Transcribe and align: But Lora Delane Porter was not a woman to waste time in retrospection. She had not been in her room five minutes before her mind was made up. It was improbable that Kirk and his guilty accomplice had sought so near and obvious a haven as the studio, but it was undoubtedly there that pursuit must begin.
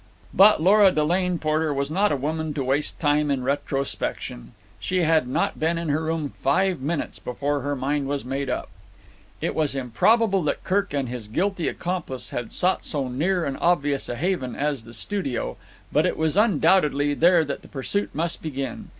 But 0.33 0.59
Lora 0.63 0.89
Delane 0.91 1.37
Porter 1.37 1.71
was 1.71 1.91
not 1.91 2.11
a 2.11 2.15
woman 2.15 2.55
to 2.55 2.63
waste 2.63 2.99
time 2.99 3.29
in 3.29 3.43
retrospection. 3.43 4.53
She 4.79 5.03
had 5.03 5.27
not 5.27 5.59
been 5.59 5.77
in 5.77 5.89
her 5.89 6.05
room 6.05 6.29
five 6.29 6.81
minutes 6.81 7.19
before 7.19 7.59
her 7.61 7.75
mind 7.75 8.07
was 8.07 8.25
made 8.25 8.49
up. 8.49 8.69
It 9.41 9.53
was 9.53 9.75
improbable 9.75 10.41
that 10.45 10.63
Kirk 10.63 10.91
and 10.95 11.07
his 11.07 11.27
guilty 11.27 11.67
accomplice 11.67 12.31
had 12.31 12.51
sought 12.51 12.83
so 12.83 13.09
near 13.09 13.45
and 13.45 13.57
obvious 13.61 14.09
a 14.09 14.15
haven 14.15 14.55
as 14.55 14.85
the 14.85 14.93
studio, 14.95 15.55
but 15.91 16.07
it 16.07 16.17
was 16.17 16.35
undoubtedly 16.35 17.13
there 17.13 17.45
that 17.45 17.69
pursuit 17.71 18.09
must 18.15 18.41
begin. 18.41 18.89